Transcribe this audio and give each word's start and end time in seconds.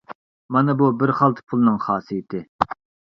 مانا 0.55 0.73
بۇ 0.79 0.87
بىر 1.03 1.13
خالتا 1.19 1.45
پۇلنىڭ 1.53 1.77
خاسىيىتى! 1.85 2.43